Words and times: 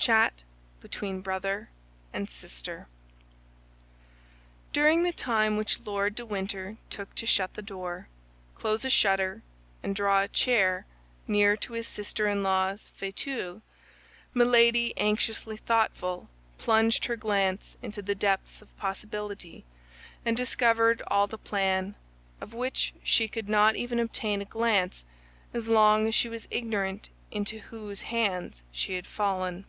CHAT 0.00 0.44
BETWEEN 0.80 1.20
BROTHER 1.22 1.70
AND 2.14 2.30
SISTER 2.30 2.86
During 4.72 5.02
the 5.02 5.10
time 5.12 5.56
which 5.56 5.80
Lord 5.84 6.14
de 6.14 6.24
Winter 6.24 6.76
took 6.88 7.12
to 7.16 7.26
shut 7.26 7.52
the 7.54 7.62
door, 7.62 8.06
close 8.54 8.84
a 8.86 8.90
shutter, 8.90 9.42
and 9.82 9.94
draw 9.96 10.20
a 10.22 10.28
chair 10.28 10.86
near 11.26 11.56
to 11.58 11.72
his 11.74 11.86
sister 11.88 12.26
in 12.28 12.42
law's 12.44 12.90
fauteuil, 12.96 13.60
Milady, 14.32 14.94
anxiously 14.96 15.56
thoughtful, 15.58 16.28
plunged 16.58 17.04
her 17.06 17.16
glance 17.16 17.76
into 17.82 18.00
the 18.00 18.14
depths 18.14 18.62
of 18.62 18.74
possibility, 18.78 19.64
and 20.24 20.36
discovered 20.36 21.02
all 21.08 21.26
the 21.26 21.36
plan, 21.36 21.96
of 22.40 22.54
which 22.54 22.94
she 23.02 23.26
could 23.28 23.48
not 23.48 23.74
even 23.74 23.98
obtain 23.98 24.40
a 24.40 24.44
glance 24.46 25.04
as 25.52 25.66
long 25.68 26.06
as 26.06 26.14
she 26.14 26.28
was 26.30 26.46
ignorant 26.52 27.08
into 27.32 27.58
whose 27.58 28.02
hands 28.02 28.62
she 28.72 28.94
had 28.94 29.06
fallen. 29.06 29.64